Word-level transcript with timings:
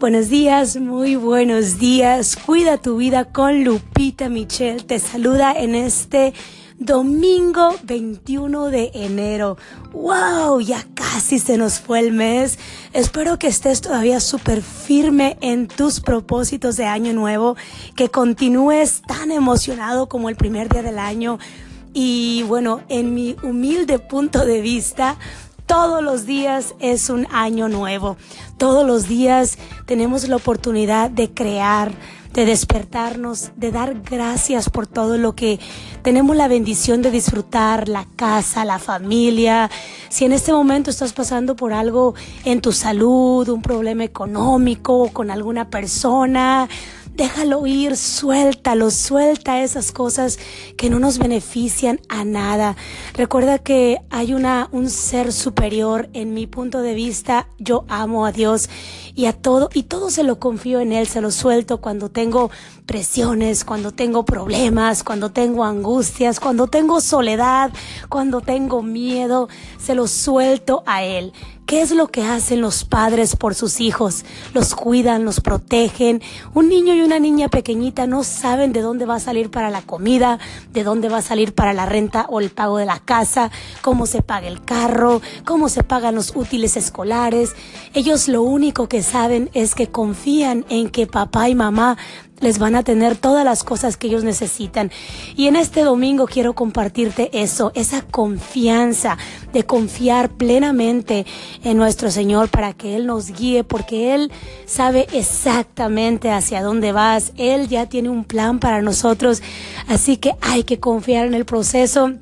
Buenos 0.00 0.30
días, 0.30 0.78
muy 0.78 1.14
buenos 1.14 1.78
días. 1.78 2.34
Cuida 2.34 2.78
tu 2.78 2.96
vida 2.96 3.26
con 3.26 3.64
Lupita 3.64 4.30
Michelle. 4.30 4.82
Te 4.82 4.98
saluda 4.98 5.52
en 5.52 5.74
este 5.74 6.32
domingo 6.78 7.74
21 7.82 8.70
de 8.70 8.90
enero. 8.94 9.58
¡Wow! 9.92 10.60
Ya 10.62 10.86
casi 10.94 11.38
se 11.38 11.58
nos 11.58 11.80
fue 11.80 12.00
el 12.00 12.14
mes. 12.14 12.58
Espero 12.94 13.38
que 13.38 13.48
estés 13.48 13.82
todavía 13.82 14.20
súper 14.20 14.62
firme 14.62 15.36
en 15.42 15.68
tus 15.68 16.00
propósitos 16.00 16.78
de 16.78 16.86
año 16.86 17.12
nuevo, 17.12 17.58
que 17.94 18.08
continúes 18.08 19.02
tan 19.06 19.30
emocionado 19.30 20.08
como 20.08 20.30
el 20.30 20.36
primer 20.36 20.70
día 20.70 20.82
del 20.82 20.98
año. 20.98 21.38
Y 21.92 22.44
bueno, 22.44 22.80
en 22.88 23.12
mi 23.12 23.36
humilde 23.42 23.98
punto 23.98 24.46
de 24.46 24.62
vista, 24.62 25.18
todos 25.70 26.02
los 26.02 26.26
días 26.26 26.74
es 26.80 27.10
un 27.10 27.28
año 27.30 27.68
nuevo. 27.68 28.16
Todos 28.58 28.84
los 28.84 29.06
días 29.06 29.56
tenemos 29.86 30.26
la 30.26 30.34
oportunidad 30.34 31.10
de 31.10 31.32
crear, 31.32 31.92
de 32.34 32.44
despertarnos, 32.44 33.52
de 33.54 33.70
dar 33.70 34.00
gracias 34.02 34.68
por 34.68 34.88
todo 34.88 35.16
lo 35.16 35.36
que 35.36 35.60
tenemos 36.02 36.34
la 36.34 36.48
bendición 36.48 37.02
de 37.02 37.12
disfrutar, 37.12 37.88
la 37.88 38.04
casa, 38.16 38.64
la 38.64 38.80
familia. 38.80 39.70
Si 40.08 40.24
en 40.24 40.32
este 40.32 40.52
momento 40.52 40.90
estás 40.90 41.12
pasando 41.12 41.54
por 41.54 41.72
algo 41.72 42.16
en 42.44 42.60
tu 42.60 42.72
salud, 42.72 43.48
un 43.48 43.62
problema 43.62 44.02
económico, 44.02 45.10
con 45.12 45.30
alguna 45.30 45.70
persona, 45.70 46.68
déjalo 47.20 47.66
ir, 47.66 47.98
suéltalo, 47.98 48.90
suelta 48.90 49.60
esas 49.60 49.92
cosas 49.92 50.38
que 50.78 50.88
no 50.88 50.98
nos 50.98 51.18
benefician 51.18 52.00
a 52.08 52.24
nada. 52.24 52.76
Recuerda 53.12 53.58
que 53.58 54.00
hay 54.08 54.32
una, 54.32 54.70
un 54.72 54.88
ser 54.88 55.30
superior 55.30 56.08
en 56.14 56.32
mi 56.32 56.46
punto 56.46 56.80
de 56.80 56.94
vista. 56.94 57.46
Yo 57.58 57.84
amo 57.88 58.24
a 58.24 58.32
Dios 58.32 58.70
y 59.14 59.26
a 59.26 59.34
todo, 59.34 59.68
y 59.74 59.82
todo 59.82 60.08
se 60.08 60.22
lo 60.22 60.38
confío 60.38 60.80
en 60.80 60.92
Él, 60.92 61.06
se 61.06 61.20
lo 61.20 61.30
suelto 61.30 61.82
cuando 61.82 62.08
tengo 62.08 62.50
presiones, 62.86 63.66
cuando 63.66 63.92
tengo 63.92 64.24
problemas, 64.24 65.02
cuando 65.02 65.30
tengo 65.30 65.66
angustias, 65.66 66.40
cuando 66.40 66.68
tengo 66.68 67.02
soledad, 67.02 67.70
cuando 68.08 68.40
tengo 68.40 68.82
miedo, 68.82 69.50
se 69.78 69.94
lo 69.94 70.06
suelto 70.06 70.82
a 70.86 71.04
Él. 71.04 71.34
¿Qué 71.70 71.82
es 71.82 71.92
lo 71.92 72.08
que 72.08 72.24
hacen 72.24 72.60
los 72.60 72.82
padres 72.82 73.36
por 73.36 73.54
sus 73.54 73.80
hijos? 73.80 74.24
Los 74.54 74.74
cuidan, 74.74 75.24
los 75.24 75.38
protegen. 75.40 76.20
Un 76.52 76.68
niño 76.68 76.94
y 76.94 77.02
una 77.02 77.20
niña 77.20 77.46
pequeñita 77.48 78.08
no 78.08 78.24
saben 78.24 78.72
de 78.72 78.80
dónde 78.80 79.06
va 79.06 79.14
a 79.14 79.20
salir 79.20 79.52
para 79.52 79.70
la 79.70 79.80
comida, 79.80 80.40
de 80.72 80.82
dónde 80.82 81.08
va 81.08 81.18
a 81.18 81.22
salir 81.22 81.54
para 81.54 81.72
la 81.72 81.86
renta 81.86 82.26
o 82.28 82.40
el 82.40 82.50
pago 82.50 82.78
de 82.78 82.86
la 82.86 82.98
casa, 82.98 83.52
cómo 83.82 84.06
se 84.06 84.20
paga 84.20 84.48
el 84.48 84.64
carro, 84.64 85.22
cómo 85.44 85.68
se 85.68 85.84
pagan 85.84 86.16
los 86.16 86.34
útiles 86.34 86.76
escolares. 86.76 87.54
Ellos 87.94 88.26
lo 88.26 88.42
único 88.42 88.88
que 88.88 89.04
saben 89.04 89.48
es 89.54 89.76
que 89.76 89.86
confían 89.86 90.66
en 90.70 90.90
que 90.90 91.06
papá 91.06 91.50
y 91.50 91.54
mamá 91.54 91.96
les 92.40 92.58
van 92.58 92.74
a 92.74 92.82
tener 92.82 93.16
todas 93.16 93.44
las 93.44 93.64
cosas 93.64 93.96
que 93.96 94.08
ellos 94.08 94.24
necesitan. 94.24 94.90
Y 95.36 95.46
en 95.46 95.56
este 95.56 95.82
domingo 95.82 96.26
quiero 96.26 96.54
compartirte 96.54 97.30
eso, 97.32 97.70
esa 97.74 98.02
confianza 98.02 99.18
de 99.52 99.64
confiar 99.64 100.30
plenamente 100.30 101.26
en 101.62 101.76
nuestro 101.76 102.10
Señor 102.10 102.48
para 102.48 102.72
que 102.72 102.96
Él 102.96 103.06
nos 103.06 103.30
guíe, 103.30 103.64
porque 103.64 104.14
Él 104.14 104.32
sabe 104.66 105.06
exactamente 105.12 106.30
hacia 106.30 106.62
dónde 106.62 106.92
vas. 106.92 107.32
Él 107.36 107.68
ya 107.68 107.86
tiene 107.86 108.08
un 108.08 108.24
plan 108.24 108.58
para 108.58 108.82
nosotros, 108.82 109.42
así 109.86 110.16
que 110.16 110.34
hay 110.40 110.64
que 110.64 110.80
confiar 110.80 111.26
en 111.26 111.34
el 111.34 111.44
proceso. 111.44 112.12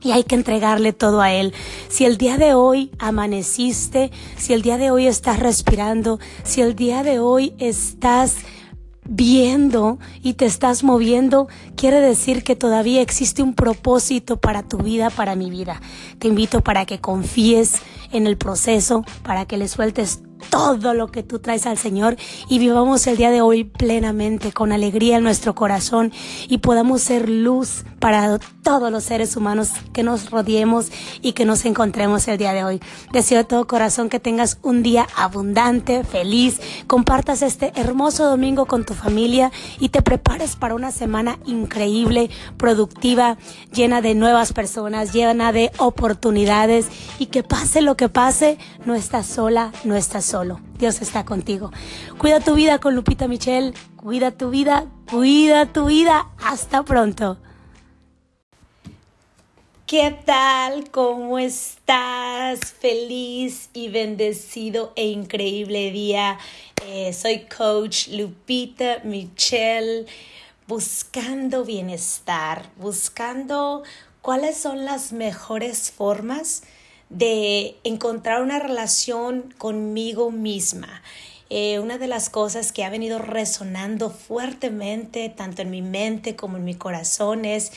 Y 0.00 0.12
hay 0.12 0.22
que 0.22 0.36
entregarle 0.36 0.92
todo 0.92 1.20
a 1.20 1.32
Él. 1.32 1.52
Si 1.88 2.04
el 2.04 2.18
día 2.18 2.38
de 2.38 2.54
hoy 2.54 2.92
amaneciste, 3.00 4.12
si 4.36 4.52
el 4.52 4.62
día 4.62 4.78
de 4.78 4.92
hoy 4.92 5.08
estás 5.08 5.40
respirando, 5.40 6.20
si 6.44 6.60
el 6.60 6.76
día 6.76 7.02
de 7.02 7.18
hoy 7.18 7.52
estás 7.58 8.36
viendo 9.08 9.98
y 10.22 10.34
te 10.34 10.44
estás 10.44 10.84
moviendo, 10.84 11.48
quiere 11.76 12.00
decir 12.00 12.44
que 12.44 12.54
todavía 12.54 13.00
existe 13.00 13.42
un 13.42 13.54
propósito 13.54 14.36
para 14.36 14.62
tu 14.62 14.78
vida, 14.78 15.10
para 15.10 15.34
mi 15.34 15.50
vida. 15.50 15.80
Te 16.18 16.28
invito 16.28 16.60
para 16.60 16.84
que 16.86 17.00
confíes 17.00 17.80
en 18.12 18.26
el 18.26 18.36
proceso, 18.36 19.04
para 19.22 19.46
que 19.46 19.56
le 19.56 19.66
sueltes 19.66 20.20
todo 20.50 20.94
lo 20.94 21.08
que 21.08 21.22
tú 21.22 21.40
traes 21.40 21.66
al 21.66 21.78
Señor 21.78 22.16
y 22.48 22.58
vivamos 22.58 23.06
el 23.06 23.16
día 23.16 23.30
de 23.30 23.40
hoy 23.40 23.64
plenamente, 23.64 24.52
con 24.52 24.72
alegría 24.72 25.16
en 25.16 25.24
nuestro 25.24 25.54
corazón 25.54 26.12
y 26.48 26.58
podamos 26.58 27.02
ser 27.02 27.28
luz 27.28 27.84
para 27.98 28.38
todos 28.68 28.92
los 28.92 29.04
seres 29.04 29.34
humanos 29.34 29.70
que 29.94 30.02
nos 30.02 30.30
rodeemos 30.30 30.92
y 31.22 31.32
que 31.32 31.46
nos 31.46 31.64
encontremos 31.64 32.28
el 32.28 32.36
día 32.36 32.52
de 32.52 32.64
hoy. 32.64 32.80
Deseo 33.14 33.38
de 33.38 33.44
todo 33.44 33.66
corazón 33.66 34.10
que 34.10 34.20
tengas 34.20 34.58
un 34.60 34.82
día 34.82 35.06
abundante, 35.16 36.04
feliz, 36.04 36.60
compartas 36.86 37.40
este 37.40 37.72
hermoso 37.76 38.28
domingo 38.28 38.66
con 38.66 38.84
tu 38.84 38.92
familia 38.92 39.50
y 39.80 39.88
te 39.88 40.02
prepares 40.02 40.54
para 40.54 40.74
una 40.74 40.92
semana 40.92 41.38
increíble, 41.46 42.28
productiva, 42.58 43.38
llena 43.72 44.02
de 44.02 44.14
nuevas 44.14 44.52
personas, 44.52 45.14
llena 45.14 45.50
de 45.50 45.72
oportunidades 45.78 46.88
y 47.18 47.26
que 47.26 47.42
pase 47.42 47.80
lo 47.80 47.96
que 47.96 48.10
pase, 48.10 48.58
no 48.84 48.94
estás 48.94 49.24
sola, 49.24 49.72
no 49.84 49.96
estás 49.96 50.26
solo. 50.26 50.60
Dios 50.78 51.00
está 51.00 51.24
contigo. 51.24 51.72
Cuida 52.18 52.40
tu 52.40 52.52
vida 52.52 52.80
con 52.80 52.94
Lupita 52.94 53.28
Michelle. 53.28 53.72
Cuida 53.96 54.30
tu 54.30 54.50
vida, 54.50 54.84
cuida 55.10 55.64
tu 55.64 55.86
vida. 55.86 56.28
Hasta 56.44 56.84
pronto. 56.84 57.38
¿Qué 59.88 60.14
tal? 60.26 60.90
¿Cómo 60.90 61.38
estás? 61.38 62.60
Feliz 62.78 63.70
y 63.72 63.88
bendecido 63.88 64.92
e 64.96 65.06
increíble 65.06 65.90
día. 65.90 66.38
Eh, 66.84 67.14
soy 67.14 67.46
coach 67.46 68.08
Lupita 68.08 68.98
Michelle, 69.04 70.04
buscando 70.66 71.64
bienestar, 71.64 72.68
buscando 72.76 73.82
cuáles 74.20 74.58
son 74.58 74.84
las 74.84 75.14
mejores 75.14 75.90
formas 75.90 76.64
de 77.08 77.78
encontrar 77.82 78.42
una 78.42 78.58
relación 78.58 79.54
conmigo 79.56 80.30
misma. 80.30 81.02
Eh, 81.48 81.78
una 81.78 81.96
de 81.96 82.08
las 82.08 82.28
cosas 82.28 82.72
que 82.72 82.84
ha 82.84 82.90
venido 82.90 83.18
resonando 83.18 84.10
fuertemente, 84.10 85.30
tanto 85.30 85.62
en 85.62 85.70
mi 85.70 85.80
mente 85.80 86.36
como 86.36 86.58
en 86.58 86.64
mi 86.64 86.74
corazón, 86.74 87.46
es, 87.46 87.72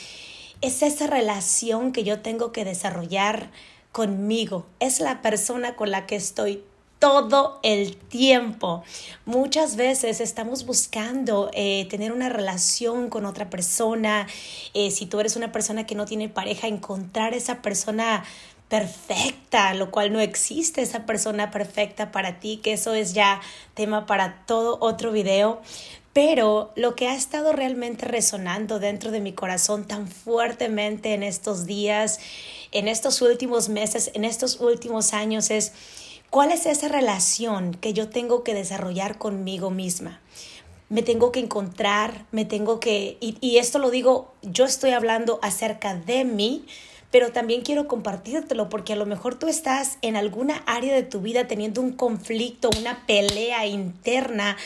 es 0.62 0.84
esa 0.84 1.08
relación 1.08 1.92
que 1.92 2.04
yo 2.04 2.22
tengo 2.22 2.52
que 2.52 2.66
desarrollar 2.66 3.50
conmigo. 3.92 4.66
Es 4.80 5.00
la 5.00 5.22
persona 5.22 5.76
con 5.76 5.92
la 5.92 6.06
que 6.06 6.16
estoy 6.16 6.64
todo 7.00 7.60
el 7.64 7.98
tiempo. 7.98 8.84
Muchas 9.26 9.76
veces 9.76 10.22
estamos 10.22 10.68
buscando 10.68 11.50
eh, 11.54 11.88
tener 11.90 12.12
una 12.12 12.30
relación 12.30 13.10
con 13.10 13.26
otra 13.26 13.50
persona. 13.50 14.28
Eh, 14.76 14.92
si 14.92 15.08
tú 15.08 15.20
eres 15.20 15.36
una 15.36 15.52
persona 15.52 15.88
que 15.88 15.96
no 15.96 16.06
tiene 16.06 16.30
pareja, 16.30 16.68
encontrar 16.68 17.34
esa 17.34 17.64
persona 17.64 18.24
perfecta, 18.70 19.74
lo 19.74 19.90
cual 19.90 20.14
no 20.14 20.22
existe 20.22 20.82
esa 20.82 21.06
persona 21.06 21.50
perfecta 21.50 22.12
para 22.12 22.40
ti, 22.40 22.58
que 22.64 22.74
eso 22.74 22.94
es 22.94 23.14
ya 23.14 23.42
tema 23.74 24.06
para 24.06 24.46
todo 24.46 24.78
otro 24.80 25.12
video. 25.12 25.60
Pero 26.14 26.72
lo 26.76 26.96
que 26.96 27.08
ha 27.08 27.16
estado 27.16 27.54
realmente 27.54 28.06
resonando 28.06 28.80
dentro 28.80 29.12
de 29.12 29.22
mi 29.22 29.32
corazón 29.32 29.88
tan 29.88 30.08
fuertemente 30.08 31.14
en 31.14 31.24
estos 31.24 31.66
días, 31.66 32.20
en 32.72 32.88
estos 32.88 33.22
últimos 33.22 33.70
meses, 33.70 34.12
en 34.14 34.26
estos 34.26 34.60
últimos 34.60 35.14
años 35.14 35.50
es 35.52 35.72
cuál 36.30 36.52
es 36.52 36.66
esa 36.66 36.90
relación 36.90 37.74
que 37.74 37.94
yo 37.94 38.10
tengo 38.10 38.44
que 38.44 38.54
desarrollar 38.54 39.18
conmigo 39.18 39.70
misma 39.70 40.20
me 40.92 41.04
tengo 41.04 41.32
que 41.32 41.40
encontrar, 41.40 42.26
me 42.32 42.44
tengo 42.44 42.82
que, 42.82 43.18
y, 43.22 43.38
y, 43.40 43.60
esto 43.60 43.80
lo 43.80 43.92
digo, 43.92 44.34
yo 44.42 44.66
estoy 44.66 44.92
hablando 44.92 45.40
acerca 45.42 45.96
de 45.96 46.26
mí, 46.26 46.66
pero 47.12 47.32
también 47.32 47.62
quiero 47.62 47.88
compartírtelo 47.88 48.70
porque 48.70 48.94
a 48.94 48.96
lo 48.96 49.06
mejor 49.06 49.36
tú 49.36 49.48
estás 49.48 49.98
en 50.02 50.16
alguna 50.16 50.64
área 50.66 50.96
de 50.96 51.04
tu 51.04 51.22
vida 51.22 51.48
teniendo 51.48 51.82
un 51.82 51.92
conflicto, 51.92 52.70
una 52.80 53.06
pelea 53.06 53.66
interna, 53.68 54.58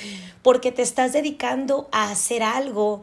porque 0.43 0.71
te 0.71 0.83
estás 0.83 1.11
dedicando 1.11 1.89
a 1.91 2.11
hacer 2.11 2.43
algo 2.43 3.01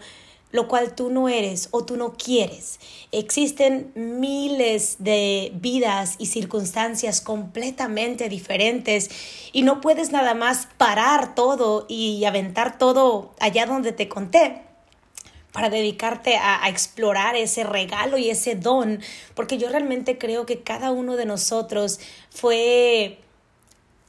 lo 0.52 0.68
cual 0.68 0.94
tú 0.94 1.10
no 1.10 1.28
eres 1.28 1.68
o 1.72 1.84
tú 1.84 1.96
no 1.96 2.12
quieres. 2.12 2.78
Existen 3.10 3.90
miles 3.94 4.96
de 4.98 5.50
vidas 5.54 6.16
y 6.18 6.26
circunstancias 6.26 7.20
completamente 7.20 8.28
diferentes 8.28 9.10
y 9.52 9.62
no 9.62 9.80
puedes 9.80 10.12
nada 10.12 10.34
más 10.34 10.68
parar 10.76 11.34
todo 11.34 11.86
y 11.88 12.24
aventar 12.26 12.78
todo 12.78 13.34
allá 13.40 13.66
donde 13.66 13.92
te 13.92 14.08
conté 14.08 14.62
para 15.52 15.68
dedicarte 15.68 16.36
a, 16.36 16.68
explorar 16.68 17.36
ese 17.36 17.62
regalo 17.62 18.16
y 18.18 18.30
ese 18.30 18.54
don, 18.54 19.00
porque 19.34 19.58
yo 19.58 19.68
realmente 19.68 20.18
creo 20.18 20.46
que 20.46 20.62
cada 20.62 20.90
uno 20.90 21.16
de 21.16 21.26
nosotros 21.26 22.00
fue 22.30 23.18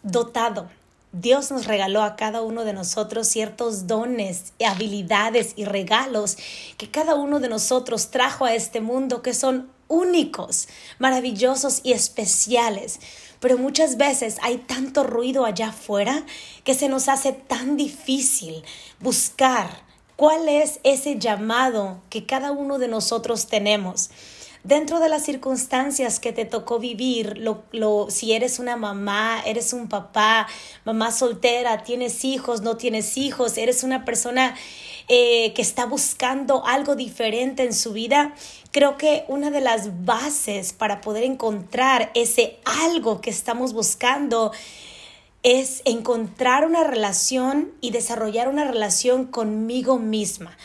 dotado. 0.02 0.70
Dios 1.12 1.52
nos 1.52 1.68
regaló 1.68 2.02
a 2.02 2.16
cada 2.16 2.42
uno 2.42 2.64
de 2.64 2.74
nosotros 2.74 3.28
ciertos 3.28 3.86
dones, 3.86 4.54
habilidades 4.66 5.54
y 5.56 5.66
regalos 5.66 6.38
que 6.78 6.90
cada 6.90 7.14
uno 7.14 7.40
de 7.40 7.50
nosotros 7.50 8.10
trajo 8.10 8.46
a 8.46 8.56
este 8.56 8.82
mundo 8.82 9.22
que 9.22 9.36
son 9.36 9.70
únicos, 9.88 10.68
maravillosos 10.98 11.82
y 11.84 11.92
especiales. 11.92 13.00
pero 13.40 13.58
muchas 13.58 13.98
veces 13.98 14.38
hay 14.42 14.58
tanto 14.58 15.04
ruido 15.04 15.44
allá 15.44 15.68
afuera 15.68 16.24
que 16.64 16.74
se 16.74 16.88
nos 16.88 17.10
hace 17.10 17.34
tan 17.34 17.76
difícil 17.76 18.64
buscar 19.02 19.70
cuál 20.24 20.48
es 20.48 20.80
ese 20.84 21.20
llamado 21.20 22.02
que 22.10 22.26
cada 22.26 22.54
uno 22.54 22.80
de 22.80 22.88
nosotros 22.88 23.48
tenemos 23.48 24.10
dentro 24.64 25.02
de 25.02 25.10
las 25.10 25.26
circunstancias 25.26 26.22
que 26.22 26.32
te 26.32 26.46
tocó 26.46 26.80
vivir, 26.80 27.38
lo, 27.40 28.08
si 28.10 28.32
eres 28.32 28.58
una 28.58 28.78
mamá, 28.78 29.42
eres 29.46 29.74
un 29.74 29.90
papá, 29.90 30.48
mamá 30.86 31.12
soltera, 31.12 31.84
tienes 31.84 32.24
hijos, 32.24 32.62
no 32.62 32.78
tienes 32.78 33.18
hijos, 33.18 33.58
eres 33.58 33.84
una 33.84 34.06
persona 34.06 34.56
eh, 35.10 35.52
que 35.56 35.62
está 35.62 35.88
buscando 35.88 36.66
algo 36.66 36.96
diferente 36.96 37.64
en 37.64 37.74
su 37.74 37.92
vida, 37.92 38.34
creo 38.72 38.96
que 38.96 39.26
una 39.28 39.52
de 39.52 39.60
las 39.60 40.06
bases 40.06 40.72
para 40.72 41.02
poder 41.02 41.26
encontrar 41.26 42.12
ese 42.14 42.60
algo 42.64 43.20
que 43.20 43.30
estamos 43.30 43.74
buscando 43.74 44.54
es 45.44 45.82
encontrar 45.86 46.66
una 46.66 46.84
relación 46.84 47.72
y 47.82 47.92
desarrollar 47.92 48.48
una 48.48 48.64
relación 48.64 49.26
conmigo 49.26 50.00
misma. 50.00 50.58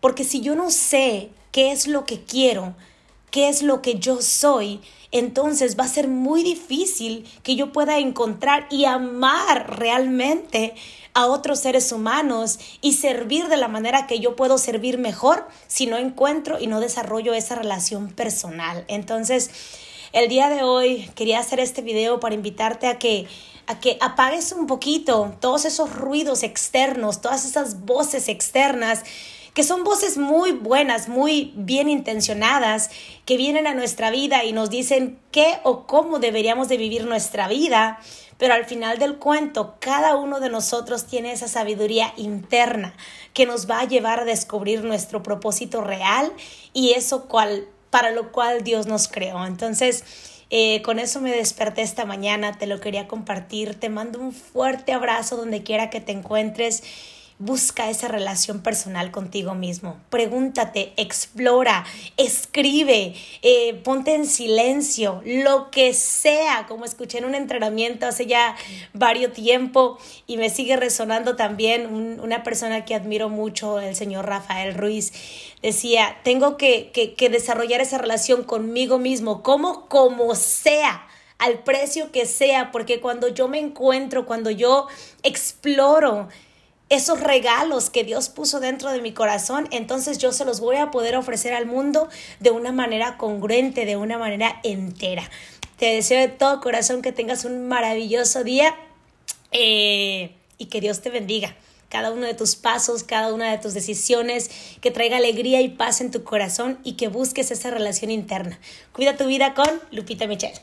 Porque 0.00 0.24
si 0.24 0.40
yo 0.40 0.54
no 0.54 0.70
sé 0.70 1.30
qué 1.50 1.72
es 1.72 1.86
lo 1.86 2.04
que 2.04 2.22
quiero, 2.22 2.74
qué 3.30 3.48
es 3.48 3.62
lo 3.62 3.82
que 3.82 3.98
yo 3.98 4.20
soy, 4.22 4.80
entonces 5.10 5.78
va 5.78 5.84
a 5.84 5.88
ser 5.88 6.08
muy 6.08 6.42
difícil 6.42 7.26
que 7.42 7.56
yo 7.56 7.72
pueda 7.72 7.98
encontrar 7.98 8.66
y 8.70 8.84
amar 8.84 9.78
realmente 9.78 10.74
a 11.14 11.26
otros 11.26 11.60
seres 11.60 11.90
humanos 11.90 12.60
y 12.82 12.92
servir 12.92 13.48
de 13.48 13.56
la 13.56 13.68
manera 13.68 14.06
que 14.06 14.20
yo 14.20 14.36
puedo 14.36 14.58
servir 14.58 14.98
mejor 14.98 15.48
si 15.66 15.86
no 15.86 15.96
encuentro 15.96 16.60
y 16.60 16.66
no 16.66 16.80
desarrollo 16.80 17.32
esa 17.32 17.54
relación 17.54 18.10
personal. 18.10 18.84
Entonces, 18.88 19.50
el 20.12 20.28
día 20.28 20.48
de 20.48 20.62
hoy 20.62 21.10
quería 21.14 21.40
hacer 21.40 21.60
este 21.60 21.82
video 21.82 22.20
para 22.20 22.34
invitarte 22.34 22.86
a 22.86 22.98
que 22.98 23.26
a 23.66 23.80
que 23.80 23.98
apagues 24.00 24.52
un 24.52 24.66
poquito 24.66 25.36
todos 25.40 25.66
esos 25.66 25.94
ruidos 25.94 26.42
externos, 26.42 27.20
todas 27.20 27.44
esas 27.44 27.84
voces 27.84 28.28
externas 28.30 29.04
que 29.58 29.64
son 29.64 29.82
voces 29.82 30.18
muy 30.18 30.52
buenas, 30.52 31.08
muy 31.08 31.52
bien 31.56 31.88
intencionadas, 31.88 32.90
que 33.24 33.36
vienen 33.36 33.66
a 33.66 33.74
nuestra 33.74 34.10
vida 34.12 34.44
y 34.44 34.52
nos 34.52 34.70
dicen 34.70 35.18
qué 35.32 35.58
o 35.64 35.84
cómo 35.84 36.20
deberíamos 36.20 36.68
de 36.68 36.76
vivir 36.76 37.06
nuestra 37.06 37.48
vida, 37.48 37.98
pero 38.36 38.54
al 38.54 38.66
final 38.66 38.98
del 38.98 39.16
cuento, 39.16 39.74
cada 39.80 40.14
uno 40.14 40.38
de 40.38 40.48
nosotros 40.48 41.06
tiene 41.06 41.32
esa 41.32 41.48
sabiduría 41.48 42.14
interna 42.16 42.94
que 43.34 43.46
nos 43.46 43.68
va 43.68 43.80
a 43.80 43.88
llevar 43.88 44.20
a 44.20 44.24
descubrir 44.24 44.84
nuestro 44.84 45.24
propósito 45.24 45.80
real 45.80 46.32
y 46.72 46.92
eso 46.92 47.24
cual, 47.26 47.66
para 47.90 48.10
lo 48.10 48.32
cual 48.32 48.64
Dios 48.64 48.86
nos 48.86 49.08
creó. 49.08 49.46
Entonces, 49.46 50.04
eh, 50.50 50.80
con 50.82 50.98
eso 50.98 51.20
me 51.20 51.30
desperté 51.30 51.82
esta 51.82 52.04
mañana, 52.04 52.56
te 52.58 52.66
lo 52.66 52.80
quería 52.80 53.06
compartir, 53.06 53.78
te 53.78 53.88
mando 53.88 54.18
un 54.18 54.32
fuerte 54.32 54.92
abrazo 54.92 55.36
donde 55.36 55.62
quiera 55.62 55.90
que 55.90 56.00
te 56.00 56.12
encuentres 56.12 56.82
Busca 57.38 57.88
esa 57.88 58.08
relación 58.08 58.62
personal 58.62 59.12
contigo 59.12 59.54
mismo. 59.54 59.96
Pregúntate, 60.10 60.92
explora, 60.96 61.84
escribe, 62.16 63.14
eh, 63.42 63.74
ponte 63.84 64.16
en 64.16 64.26
silencio, 64.26 65.22
lo 65.24 65.70
que 65.70 65.94
sea, 65.94 66.66
como 66.66 66.84
escuché 66.84 67.18
en 67.18 67.24
un 67.24 67.36
entrenamiento 67.36 68.06
hace 68.06 68.26
ya 68.26 68.56
varios 68.92 69.28
tiempo 69.32 69.98
y 70.26 70.36
me 70.36 70.50
sigue 70.50 70.76
resonando 70.76 71.36
también 71.36 72.20
una 72.20 72.42
persona 72.42 72.84
que 72.84 72.94
admiro 72.94 73.28
mucho, 73.28 73.80
el 73.80 73.94
señor 73.94 74.26
Rafael 74.26 74.74
Ruiz, 74.74 75.12
decía, 75.62 76.18
tengo 76.24 76.56
que, 76.56 76.90
que, 76.92 77.14
que 77.14 77.28
desarrollar 77.28 77.80
esa 77.80 77.98
relación 77.98 78.44
conmigo 78.44 78.98
mismo, 78.98 79.42
como 79.42 79.88
como 79.88 80.34
sea 80.34 81.06
al 81.38 81.60
precio 81.60 82.10
que 82.10 82.26
sea, 82.26 82.72
porque 82.72 83.00
cuando 83.00 83.28
yo 83.28 83.46
me 83.46 83.60
encuentro, 83.60 84.26
cuando 84.26 84.50
yo 84.50 84.88
exploro, 85.22 86.28
esos 86.88 87.20
regalos 87.20 87.90
que 87.90 88.04
Dios 88.04 88.28
puso 88.28 88.60
dentro 88.60 88.90
de 88.90 89.02
mi 89.02 89.12
corazón, 89.12 89.68
entonces 89.70 90.18
yo 90.18 90.32
se 90.32 90.44
los 90.44 90.60
voy 90.60 90.76
a 90.76 90.90
poder 90.90 91.16
ofrecer 91.16 91.54
al 91.54 91.66
mundo 91.66 92.08
de 92.40 92.50
una 92.50 92.72
manera 92.72 93.18
congruente, 93.18 93.84
de 93.84 93.96
una 93.96 94.18
manera 94.18 94.60
entera. 94.62 95.28
Te 95.76 95.86
deseo 95.86 96.20
de 96.20 96.28
todo 96.28 96.60
corazón 96.60 97.02
que 97.02 97.12
tengas 97.12 97.44
un 97.44 97.68
maravilloso 97.68 98.42
día 98.42 98.74
eh, 99.52 100.34
y 100.56 100.66
que 100.66 100.80
Dios 100.80 101.00
te 101.00 101.10
bendiga. 101.10 101.56
Cada 101.88 102.10
uno 102.10 102.26
de 102.26 102.34
tus 102.34 102.56
pasos, 102.56 103.02
cada 103.02 103.32
una 103.32 103.50
de 103.50 103.58
tus 103.58 103.74
decisiones, 103.74 104.50
que 104.80 104.90
traiga 104.90 105.16
alegría 105.16 105.60
y 105.60 105.68
paz 105.68 106.00
en 106.00 106.10
tu 106.10 106.22
corazón 106.22 106.78
y 106.84 106.94
que 106.94 107.08
busques 107.08 107.50
esa 107.50 107.70
relación 107.70 108.10
interna. 108.10 108.58
Cuida 108.92 109.16
tu 109.16 109.26
vida 109.26 109.54
con 109.54 109.68
Lupita 109.90 110.26
Michelle. 110.26 110.60